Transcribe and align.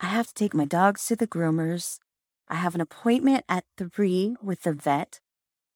I 0.00 0.06
have 0.06 0.28
to 0.28 0.34
take 0.34 0.54
my 0.54 0.66
dogs 0.66 1.06
to 1.06 1.16
the 1.16 1.26
groomers. 1.26 1.98
I 2.48 2.56
have 2.56 2.74
an 2.74 2.80
appointment 2.80 3.44
at 3.48 3.64
three 3.78 4.36
with 4.42 4.62
the 4.62 4.72
vet. 4.72 5.20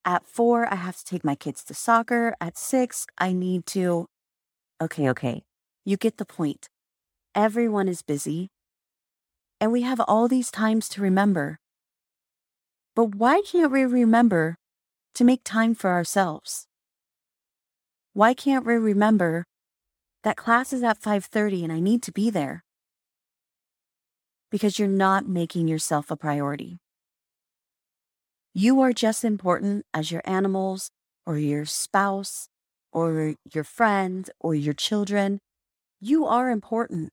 At 0.04 0.26
four, 0.26 0.70
I 0.72 0.76
have 0.76 0.96
to 0.98 1.04
take 1.04 1.24
my 1.24 1.34
kids 1.34 1.64
to 1.64 1.74
soccer. 1.74 2.34
At 2.40 2.58
six, 2.58 3.06
I 3.18 3.32
need 3.32 3.66
to. 3.66 4.06
Okay, 4.80 5.08
okay. 5.10 5.42
You 5.84 5.96
get 5.96 6.18
the 6.18 6.26
point. 6.26 6.68
Everyone 7.34 7.88
is 7.88 8.02
busy. 8.02 8.48
And 9.60 9.72
we 9.72 9.82
have 9.82 10.00
all 10.06 10.28
these 10.28 10.50
times 10.50 10.88
to 10.90 11.02
remember. 11.02 11.58
But 12.94 13.14
why 13.14 13.42
can't 13.42 13.72
we 13.72 13.84
remember 13.84 14.56
to 15.14 15.24
make 15.24 15.44
time 15.44 15.74
for 15.74 15.90
ourselves? 15.90 16.66
Why 18.12 18.34
can't 18.34 18.66
we 18.66 18.74
remember 18.74 19.44
that 20.24 20.36
class 20.36 20.72
is 20.72 20.82
at 20.82 21.00
5:30 21.00 21.64
and 21.64 21.72
I 21.72 21.80
need 21.80 22.02
to 22.02 22.12
be 22.12 22.30
there? 22.30 22.64
Because 24.50 24.78
you're 24.78 24.88
not 24.88 25.28
making 25.28 25.68
yourself 25.68 26.10
a 26.10 26.16
priority. 26.16 26.78
You 28.52 28.80
are 28.80 28.92
just 28.92 29.24
important 29.24 29.86
as 29.94 30.10
your 30.10 30.22
animals 30.24 30.90
or 31.24 31.38
your 31.38 31.64
spouse 31.64 32.48
or 32.92 33.36
your 33.52 33.64
friend 33.64 34.28
or 34.40 34.54
your 34.54 34.74
children. 34.74 35.38
You 36.00 36.26
are 36.26 36.50
important. 36.50 37.10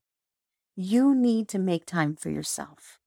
You 0.74 1.14
need 1.14 1.48
to 1.48 1.58
make 1.58 1.86
time 1.86 2.16
for 2.16 2.30
yourself. 2.30 2.98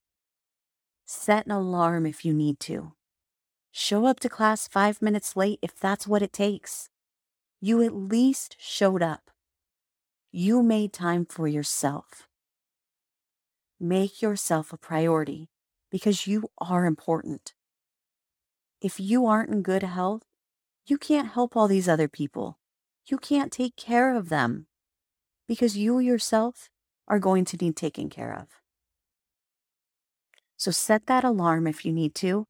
Set 1.06 1.46
an 1.46 1.52
alarm 1.52 2.06
if 2.06 2.24
you 2.24 2.34
need 2.34 2.60
to. 2.62 2.94
Show 3.72 4.06
up 4.06 4.20
to 4.22 4.30
class 4.30 4.68
five 4.68 5.02
minutes 5.02 5.36
late 5.36 5.60
if 5.62 5.78
that's 5.78 6.08
what 6.08 6.22
it 6.22 6.32
takes. 6.32 6.90
You 7.60 7.82
at 7.84 7.94
least 7.94 8.56
showed 8.60 9.04
up. 9.04 9.30
You 10.32 10.64
made 10.64 10.94
time 10.94 11.26
for 11.26 11.48
yourself. 11.48 12.28
Make 13.84 14.22
yourself 14.22 14.72
a 14.72 14.78
priority 14.78 15.50
because 15.90 16.28
you 16.28 16.52
are 16.60 16.86
important. 16.86 17.56
If 18.80 19.00
you 19.00 19.26
aren't 19.26 19.50
in 19.50 19.64
good 19.64 19.82
health, 19.82 20.22
you 20.86 21.00
can't 21.00 21.30
help 21.30 21.58
all 21.58 21.68
these 21.68 21.90
other 21.90 22.08
people. 22.08 22.60
You 23.08 23.18
can't 23.18 23.52
take 23.52 23.76
care 23.76 24.16
of 24.16 24.30
them 24.30 24.68
because 25.48 25.76
you 25.76 25.98
yourself 25.98 26.70
are 27.08 27.18
going 27.18 27.44
to 27.46 27.58
need 27.60 27.74
taken 27.74 28.08
care 28.08 28.32
of. 28.32 28.50
So 30.58 30.70
set 30.70 31.08
that 31.08 31.24
alarm 31.24 31.66
if 31.66 31.84
you 31.84 31.92
need 31.92 32.14
to, 32.16 32.46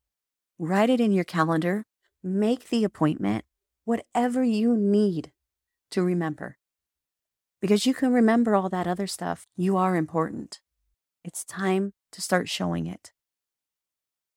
write 0.60 0.90
it 0.90 1.00
in 1.00 1.14
your 1.14 1.24
calendar, 1.24 1.86
make 2.22 2.68
the 2.68 2.84
appointment, 2.84 3.46
whatever 3.86 4.44
you 4.44 4.76
need 4.76 5.32
to 5.92 6.04
remember. 6.04 6.58
Because 7.62 7.86
you 7.86 7.94
can 7.94 8.12
remember 8.12 8.54
all 8.54 8.68
that 8.68 8.86
other 8.86 9.08
stuff. 9.08 9.48
You 9.56 9.78
are 9.78 9.96
important. 9.96 10.60
It's 11.24 11.44
time 11.46 11.94
to 12.12 12.22
start 12.22 12.50
showing 12.50 12.88
it. 12.88 13.12